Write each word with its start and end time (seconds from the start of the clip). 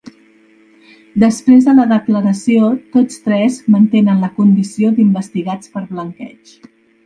Després 1.23 1.67
de 1.67 1.75
la 1.81 1.85
declaració 1.91 2.71
tots 2.97 3.21
tres 3.27 3.61
mantenen 3.77 4.27
la 4.27 4.33
condició 4.41 4.93
d’investigats 4.99 5.75
per 5.77 5.89
blanqueig. 5.95 6.61